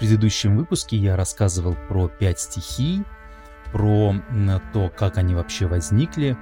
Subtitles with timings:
[0.00, 3.04] предыдущем выпуске я рассказывал про пять стихий,
[3.70, 4.14] про
[4.72, 6.38] то, как они вообще возникли.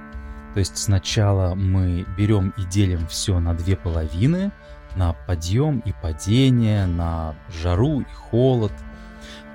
[0.53, 4.51] То есть сначала мы берем и делим все на две половины,
[4.95, 8.71] на подъем и падение, на жару и холод.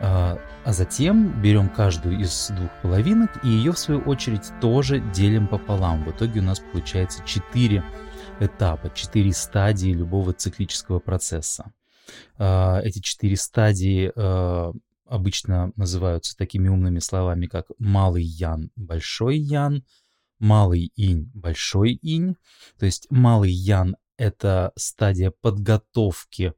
[0.00, 5.48] А, а затем берем каждую из двух половинок и ее в свою очередь тоже делим
[5.48, 6.04] пополам.
[6.04, 7.82] В итоге у нас получается четыре
[8.38, 11.72] этапа, четыре стадии любого циклического процесса.
[12.36, 14.72] А, эти четыре стадии а,
[15.06, 19.84] обычно называются такими умными словами, как малый ян, большой ян,
[20.38, 22.36] малый инь, большой инь.
[22.78, 26.54] То есть малый ян— это стадия подготовки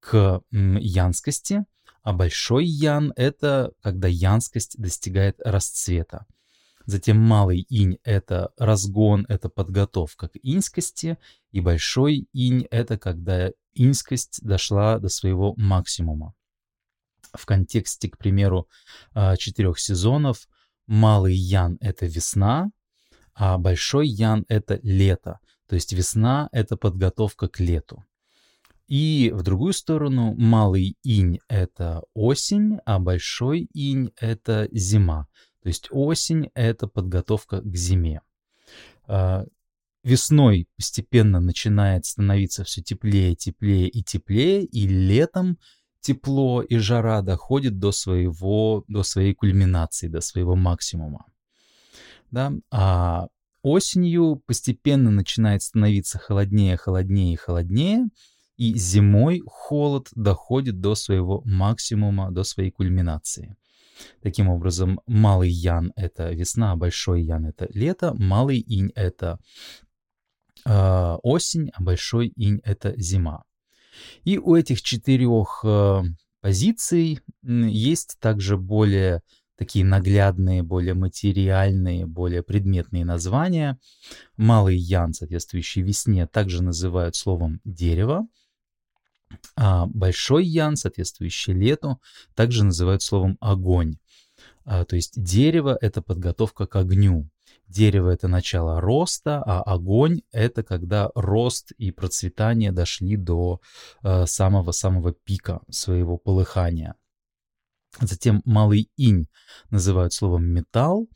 [0.00, 1.64] к янскости,
[2.02, 6.26] а большой ян— это когда янскость достигает расцвета.
[6.86, 11.18] Затем малый инь— это разгон, это подготовка к иньскости,
[11.50, 16.34] и большой инь— это когда иньскость дошла до своего максимума.
[17.32, 18.68] В контексте, к примеру,
[19.14, 20.48] а, четырех сезонов
[20.86, 22.70] малый ян— это весна,
[23.34, 25.38] а большой ян— это лето.
[25.68, 28.04] То есть весна— это подготовка к лету.
[28.88, 35.28] И в другую сторону малый инь— это осень, а большой инь— это зима.
[35.62, 38.20] То есть осень— это подготовка к зиме.
[39.06, 39.44] А,
[40.02, 45.58] весной постепенно начинает становиться все теплее, теплее и теплее, и летом
[46.00, 51.26] тепло и жара доходит до своего, до своей кульминации, до своего максимума.
[52.30, 52.52] Да?
[52.70, 53.28] А
[53.62, 58.08] осенью постепенно начинает становиться холоднее, холоднее и холоднее,
[58.56, 63.56] и зимой холод доходит до своего максимума, до своей кульминации.
[64.22, 69.38] Таким образом, малый ян— это весна, большой ян— это лето, малый инь— это
[70.64, 73.44] э, осень, а большой инь— это зима.
[74.24, 76.02] И у этих четырех э,
[76.40, 79.22] позиций есть также более
[79.56, 83.78] такие наглядные, более материальные, более предметные названия.
[84.36, 88.26] Малый ян, соответствующий весне, также называют словом дерево.
[89.56, 92.00] А большой ян, соответствующий лету,
[92.34, 93.96] также называют словом огонь.
[94.64, 97.28] А, то есть дерево— это подготовка к огню.
[97.66, 103.60] Дерево— это начало роста, а огонь— это когда рост и процветание дошли до
[104.02, 106.96] э, самого-самого пика своего полыхания.
[108.00, 109.26] Затем малый инь
[109.70, 111.08] называют словом металл,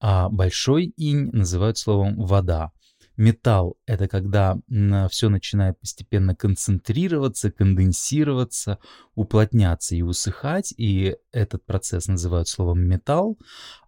[0.00, 2.70] а большой инь называют словом вода.
[3.16, 4.58] Металл— это когда
[5.08, 8.78] все начинает постепенно концентрироваться, конденсироваться,
[9.14, 13.38] уплотняться и усыхать, и этот процесс называют словом металл.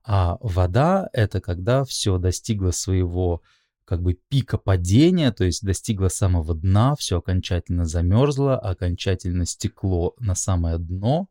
[0.04, 3.42] А вода— это когда все достигло своего
[3.84, 10.34] как бы пика падения, то есть достигло самого дна, все окончательно замерзло, окончательно стекло на
[10.34, 11.28] самое дно,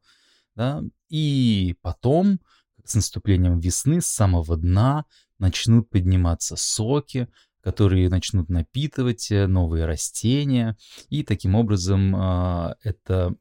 [0.55, 2.39] да, и потом
[2.85, 5.05] с наступлением весны с самого дна
[5.37, 7.27] начнут подниматься соки,
[7.65, 10.77] которые начнут напитывать э, новые растения,
[11.09, 13.33] и таким образом а, эта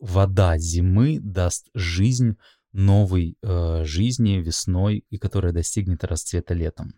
[0.00, 2.36] вода зимы даст жизнь
[2.72, 6.94] новой э, жизни весной, и которая достигнет расцвета летом.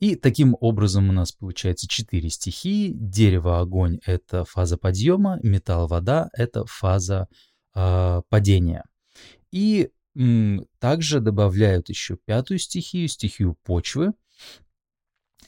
[0.00, 2.90] И таким образом у нас получается четыре стихии.
[2.94, 7.28] Дерево, огонь— это фаза подъема, металл, вода— это фаза
[7.74, 8.84] э, падения.
[9.52, 9.90] И
[10.78, 14.12] также добавляют еще пятую стихию, стихию почвы,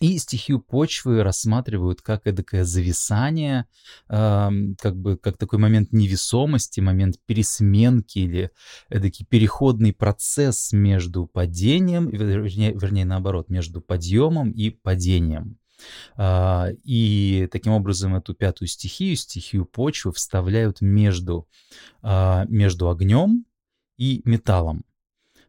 [0.00, 3.66] и стихию почвы рассматривают как эдакое зависание,
[4.08, 8.50] э, как бы как такой момент невесомости, момент пересменки или
[8.88, 15.58] эдакий переходный процесс между падением, вернее, вернее наоборот, между подъемом и падением.
[16.16, 21.46] Uh, и таким образом эту пятую стихию, стихию почвы, вставляют между,
[22.02, 23.44] uh, между огнем
[23.98, 24.86] и металлом.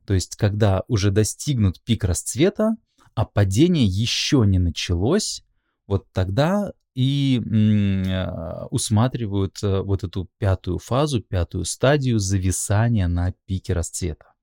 [0.05, 2.75] То есть, когда уже достигнут пик расцвета,
[3.17, 5.43] а падение еще не началось,
[5.87, 13.73] вот тогда и э, усматривают э, вот эту пятую фазу, пятую стадию зависания на пике
[13.73, 14.33] расцвета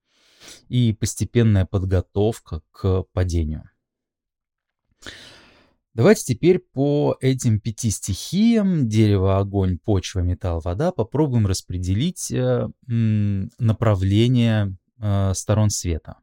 [0.68, 3.70] и постепенная подготовка к падению.
[5.92, 14.76] Давайте теперь по этим пяти стихиям дерево, огонь, почва, металл, вода попробуем распределить э, направление
[15.32, 16.16] сторон света.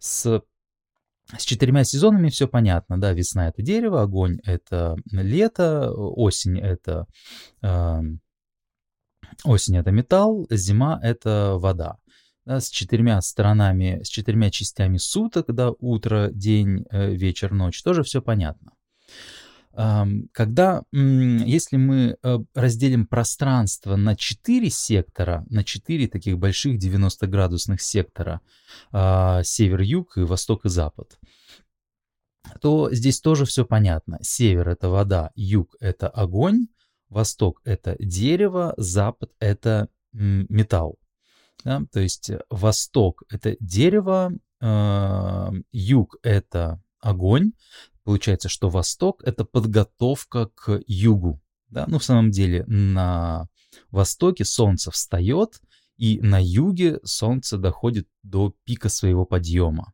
[0.00, 0.42] С
[1.36, 7.06] с четырьмя сезонами все понятно, да, весна это дерево, огонь это лето, осень это
[7.62, 8.00] э,
[9.44, 11.98] осень это металл, зима это вода.
[12.46, 18.02] Да, с четырьмя сторонами, с четырьмя частями суток, да, утро, день, э, вечер, ночь, тоже
[18.04, 18.72] все понятно.
[20.32, 28.40] Когда, если мы э, разделим пространство на 4 сектора, на 4 таких больших 90-градусных сектора,
[28.90, 31.20] а, север-юг и восток и запад,
[32.60, 34.18] то здесь тоже все понятно.
[34.20, 36.66] Север— это вода, юг— это огонь,
[37.08, 40.98] восток— это дерево, запад— это металл.
[41.64, 41.82] Да?
[41.92, 47.52] То есть восток— это дерево, э, юг— это огонь,
[48.08, 51.42] Получается, что восток— это подготовка к югу.
[51.68, 51.84] Да?
[51.88, 53.50] Ну, в самом деле, на
[53.90, 55.60] востоке солнце встает,
[55.98, 59.92] и на юге солнце доходит до пика своего подъема.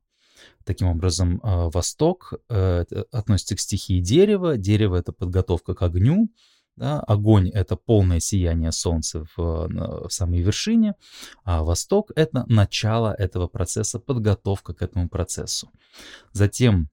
[0.64, 4.56] Таким образом, э, восток э, относится к стихии дерева.
[4.58, 6.28] Дерево— это подготовка к огню.
[6.76, 7.00] Да?
[7.00, 10.94] Огонь— это полное сияние солнца в, в самой вершине,
[11.42, 15.68] а восток— это начало этого процесса, подготовка к этому процессу.
[16.32, 16.90] Затем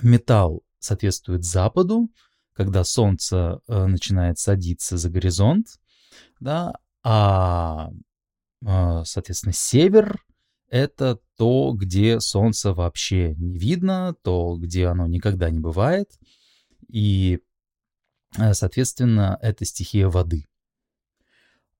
[0.00, 2.10] Металл соответствует западу,
[2.54, 5.66] когда солнце э, начинает садиться за горизонт,
[6.40, 7.90] да, а,
[8.64, 10.24] э, соответственно, север—
[10.68, 16.10] это то, где солнце вообще не видно, то, где оно никогда не бывает,
[16.88, 17.40] и,
[18.38, 20.46] э, соответственно, это стихия воды.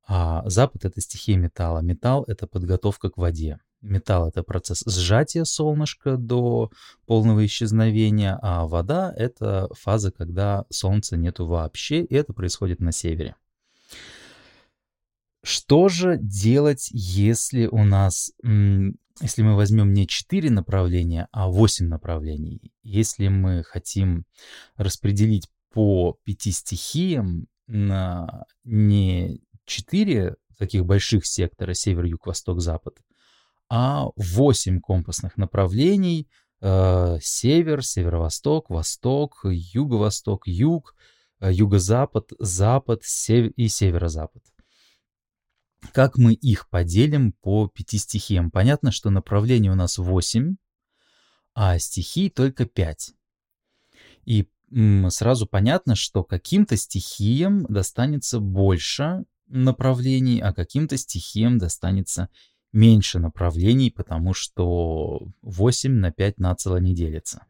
[0.06, 1.80] А запад— это стихия металла.
[1.80, 3.60] Металл— это подготовка к воде.
[3.82, 6.70] Металл— это процесс сжатия солнышка до
[7.06, 13.34] полного исчезновения, а вода— это фаза, когда солнца нету вообще, и это происходит на севере.
[15.44, 22.72] Что же делать, если у нас, если мы возьмем не 4 направления, а 8 направлений?
[22.84, 24.24] Если мы хотим
[24.76, 32.98] распределить по пяти стихиям на не 4 таких больших сектора, север, юг, восток, запад,
[33.74, 36.28] а 8 компасных направлений
[36.60, 40.94] э, север, северо-восток, восток, юго-восток, юг,
[41.40, 43.50] э, юго-запад, запад сев...
[43.56, 44.42] и северо-запад.
[45.94, 48.50] Как мы их поделим по пяти стихиям?
[48.50, 50.56] Понятно, что направлений у нас 8,
[51.54, 53.12] а стихий только 5.
[54.26, 54.50] И
[55.08, 62.28] сразу понятно, что каким-то стихиям достанется больше направлений, а каким-то стихиям достанется
[63.18, 67.46] направлений, потому что 8 на 5 нацело не делится.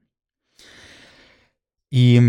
[1.90, 2.20] И,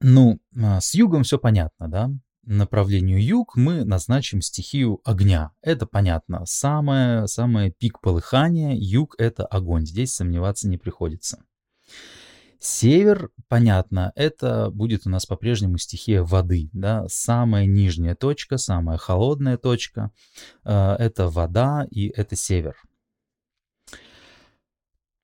[0.00, 2.10] ну, а, с югом все понятно, да?
[2.42, 5.52] Направлению юг мы назначим стихию огня.
[5.60, 6.46] Это понятно.
[6.46, 9.86] Самое, самое пик полыхания, юг— это огонь.
[9.86, 11.44] Здесь сомневаться не приходится.
[12.60, 19.56] Север, понятно, это будет у нас по-прежнему стихия воды, да, самая нижняя точка, самая холодная
[19.56, 20.10] точка,
[20.64, 22.76] э, это вода и это север.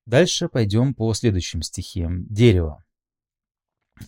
[0.06, 2.24] Дальше пойдем по следующим стихиям.
[2.26, 2.84] Дерево.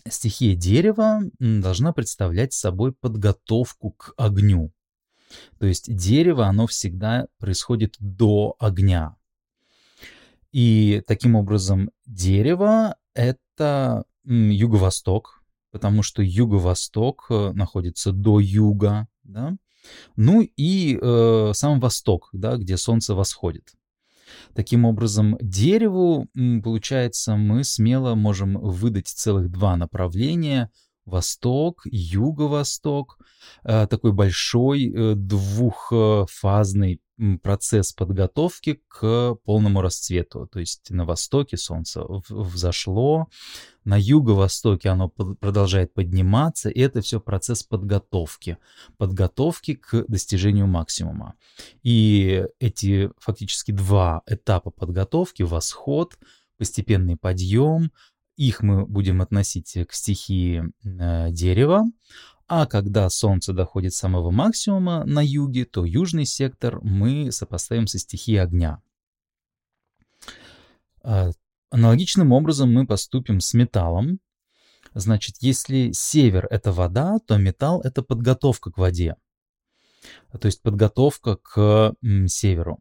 [0.07, 4.71] Стихия дерева должна представлять собой подготовку к огню.
[5.59, 9.15] То есть дерево, оно всегда происходит до огня.
[10.51, 19.55] И таким образом дерево это юго-восток, потому что юго-восток э, находится до юга, да?
[20.15, 23.73] ну и э, сам восток, да, где солнце восходит.
[24.53, 26.27] Таким образом, дереву,
[26.63, 30.69] получается, мы смело можем выдать целых два направления–
[31.07, 33.17] восток, юго-восток,
[33.63, 37.01] э, такой большой э, двухфазный
[37.41, 40.47] процесс подготовки к полному расцвету.
[40.47, 43.27] То есть на востоке солнце взошло,
[43.83, 48.57] на юго-востоке оно продолжает подниматься, и это все процесс подготовки,
[48.97, 51.35] подготовки к достижению максимума.
[51.83, 56.17] И эти фактически два этапа подготовки, восход,
[56.57, 57.91] постепенный подъем,
[58.35, 61.85] их мы будем относить к стихии э, дерева,
[62.47, 68.41] а когда Солнце доходит самого максимума на юге, то южный сектор мы сопоставим со стихией
[68.41, 68.81] огня.
[71.03, 71.31] А,
[71.69, 74.19] аналогичным образом мы поступим с металлом.
[74.93, 79.15] Значит, если север— это вода, то металл— это подготовка к воде.
[80.39, 81.93] То есть подготовка к
[82.27, 82.79] северу.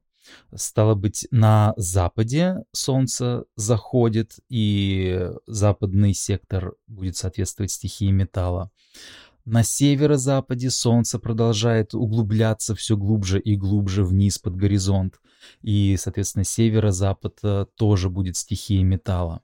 [0.55, 8.71] Стало быть, на западе солнце заходит, и западный сектор будет соответствовать стихии металла.
[9.47, 15.21] На северо-западе солнце продолжает углубляться все глубже и глубже вниз под горизонт.
[15.63, 19.43] И, соответственно, северо-запад э, тоже будет стихией металла.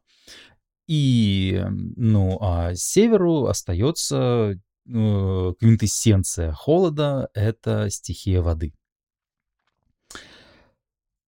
[0.89, 8.75] И, ну, а северу остается э, квинтэссенция холода— это стихия воды.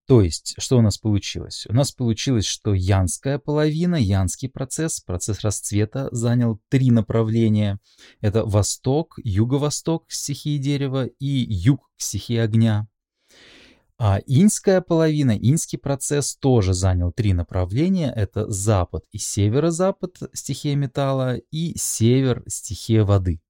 [0.06, 1.66] То есть, что у нас получилось?
[1.68, 7.80] У нас получилось, что янская половина, янский процесс, процесс расцвета занял три направления.
[8.20, 12.86] Это восток, юго-восток стихии дерева и юг стихии огня.
[13.96, 18.12] А иньская половина, иньский процесс тоже занял три направления.
[18.14, 23.40] Это запад и северо-запад стихия металла и север стихия воды.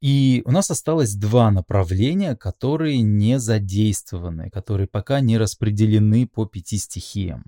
[0.00, 6.78] И у нас осталось два направления, которые не задействованы, которые пока не распределены по пяти
[6.78, 7.44] стихиям.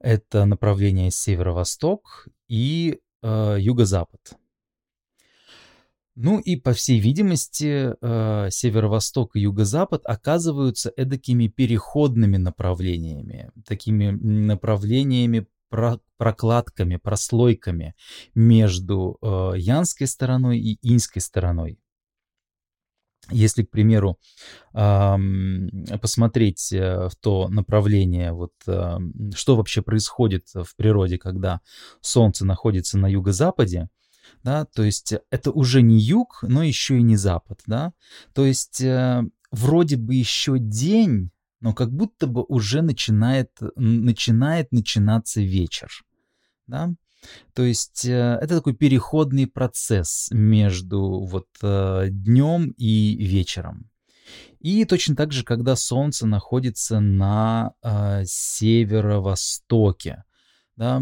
[0.00, 4.36] Это направление северо-восток и э, юго-запад.
[6.14, 15.46] Ну и, по всей видимости, э, северо-восток и юго-запад оказываются эдакими переходными направлениями, такими направлениями
[16.16, 17.94] прокладками, прослойками
[18.34, 21.78] между э, янской стороной и иньской стороной.
[23.30, 24.18] Если, к примеру,
[24.74, 25.16] э,
[26.00, 28.98] посмотреть в то направление, вот, э,
[29.34, 31.60] что вообще происходит в природе, когда
[32.00, 33.88] Солнце находится на юго-западе,
[34.42, 37.92] да, то есть это уже не юг, но еще и не запад, да,
[38.34, 41.30] то есть э, вроде бы еще день,
[41.62, 45.88] но как будто бы уже начинает, начинает начинаться вечер.
[46.66, 46.92] Да?
[47.54, 53.88] То есть э, это такой переходный процесс между вот э, днем и вечером.
[54.58, 60.24] И точно так же, когда Солнце находится на э, северо-востоке,
[60.74, 61.00] да,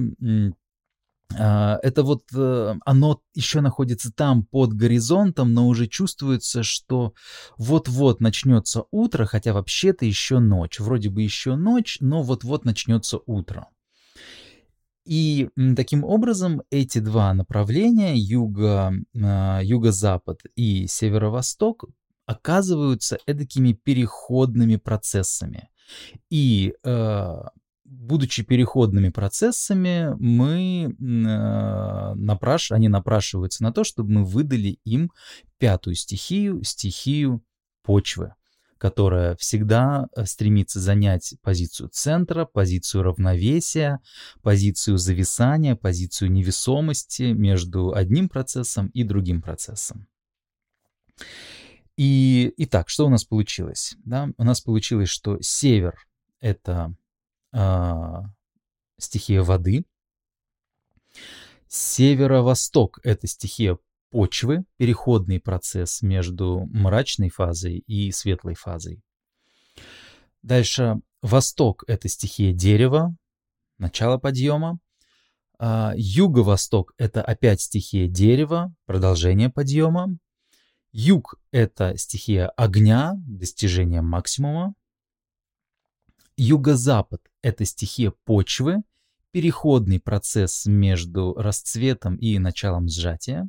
[1.36, 7.14] это вот э, оно еще находится там под горизонтом, но уже чувствуется, что
[7.56, 10.80] вот-вот начнется утро, хотя вообще-то еще ночь.
[10.80, 13.68] Вроде бы еще ночь, но вот-вот начнется утро.
[15.06, 21.84] И таким образом эти два направления, юго, а, юго-запад и северо-восток,
[22.26, 25.68] оказываются эдакими переходными процессами.
[26.28, 27.40] И э,
[27.90, 32.70] будучи переходными процессами, мы, э, напраш...
[32.70, 35.10] они напрашиваются на то, чтобы мы выдали им
[35.58, 37.42] пятую стихию, стихию
[37.82, 38.34] почвы,
[38.78, 43.98] которая всегда э, стремится занять позицию центра, позицию равновесия,
[44.42, 50.06] позицию зависания, позицию невесомости между одним процессом и другим процессом.
[51.96, 53.96] И, итак, что у нас получилось?
[54.04, 54.30] Да?
[54.38, 56.06] У нас получилось, что север—
[56.40, 56.94] это
[57.52, 59.84] стихия воды.
[61.68, 63.78] Северо-восток— это стихия
[64.10, 69.02] почвы, переходный процесс между мрачной фазой и светлой фазой.
[70.42, 73.14] Дальше восток— это стихия дерева,
[73.78, 74.78] начало подъема.
[75.58, 80.16] А, юго-восток— это опять стихия дерева, продолжение подъема.
[80.92, 84.74] Юг— это стихия огня, достижение максимума.
[86.36, 88.82] Юго-запад— это стихия почвы,
[89.30, 93.48] переходный процесс между расцветом и началом сжатия.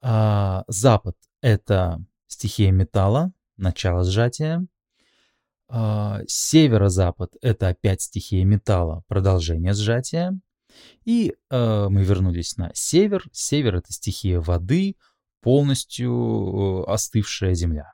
[0.00, 4.66] А, запад— это стихия металла, начало сжатия.
[5.68, 10.38] А, северо-запад— это опять стихия металла, продолжение сжатия.
[11.04, 13.24] И э, мы вернулись на север.
[13.32, 14.96] Север— это стихия воды,
[15.40, 17.92] полностью э, остывшая земля.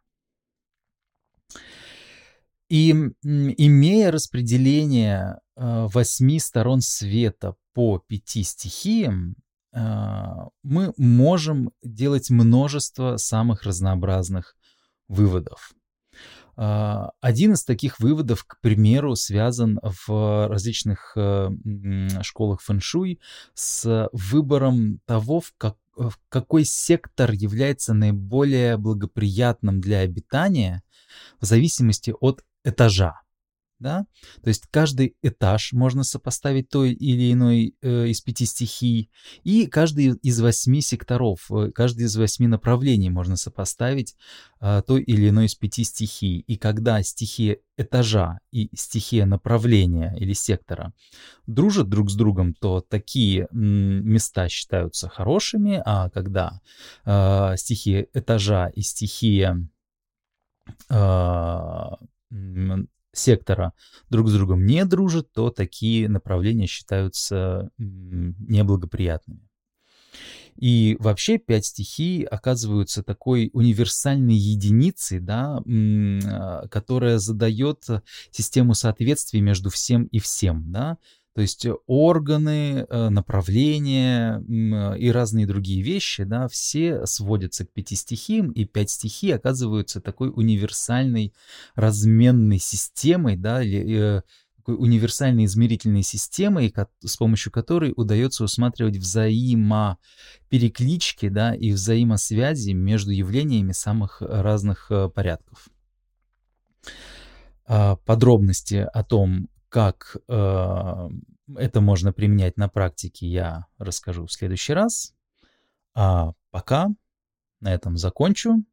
[2.68, 2.90] И
[3.22, 9.36] имея распределение э, восьми сторон света по пяти стихиям,
[9.72, 9.78] э,
[10.64, 14.56] мы можем делать множество самых разнообразных
[15.06, 15.74] выводов.
[16.56, 21.16] Э, один из таких выводов, к примеру, связан в различных
[22.22, 23.20] школах фэншуй
[23.54, 30.82] с выбором того, в, как, в какой сектор является наиболее благоприятным для обитания
[31.40, 33.14] в зависимости от этажа.
[33.78, 34.06] Да?
[34.42, 39.10] То есть каждый этаж можно сопоставить той или иной э, из пяти стихий,
[39.44, 44.16] и каждый из восьми секторов, э, каждый из восьми направлений можно сопоставить
[44.62, 46.40] э, той или иной из пяти стихий.
[46.46, 50.94] И когда стихия этажа и стихия направления или сектора
[51.46, 56.62] дружат друг с другом, то такие места считаются хорошими, а когда
[57.04, 59.68] э, стихия этажа и стихия
[60.88, 61.90] э,
[63.12, 63.72] сектора
[64.10, 69.48] друг с другом не дружат, то такие направления считаются неблагоприятными.
[70.56, 77.84] И вообще пять стихий оказываются такой универсальной единицей, да, а, которая задает
[78.30, 80.72] систему соответствий между всем и всем.
[80.72, 80.96] Да?
[81.36, 84.42] То есть органы, э, направления
[84.96, 90.32] и разные другие вещи, да, все сводятся к пяти стихиям, и пять стихий оказываются такой
[90.34, 91.34] универсальной
[91.74, 94.22] разменной системой, да, или,
[94.56, 96.72] такой универсальной измерительной системой,
[97.04, 105.68] с помощью которой удается усматривать взаимопереклички да, и взаимосвязи между явлениями самых разных э, порядков.
[107.66, 111.08] А, подробности о том, как э,
[111.56, 115.14] это можно применять на практике, я расскажу в следующий раз.
[115.94, 116.88] А пока
[117.60, 118.64] на этом закончу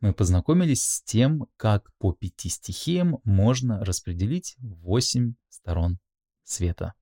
[0.00, 5.98] мы познакомились с тем, как по пяти стихиям можно распределить восемь сторон
[6.42, 6.94] света.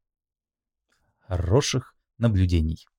[1.21, 2.90] Хороших наблюдений!